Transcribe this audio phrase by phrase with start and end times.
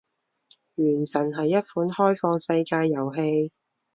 [0.83, 3.51] 《原神》是一款开放世界游戏。